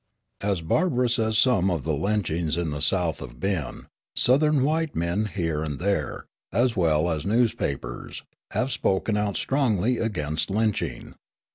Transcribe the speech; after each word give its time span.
As 0.41 0.61
barbarous 0.61 1.19
as 1.19 1.37
some 1.37 1.69
of 1.69 1.83
the 1.83 1.93
lynchings 1.93 2.57
in 2.57 2.71
the 2.71 2.81
South 2.81 3.19
have 3.19 3.39
been, 3.39 3.85
Southern 4.15 4.63
white 4.63 4.95
men 4.95 5.25
here 5.25 5.61
and 5.61 5.77
there, 5.77 6.25
as 6.51 6.75
well 6.75 7.07
as 7.11 7.23
newspapers, 7.23 8.23
have 8.49 8.71
spoken 8.71 9.15
out 9.15 9.37
strongly 9.37 9.99
against 9.99 10.49
lynching. 10.49 11.13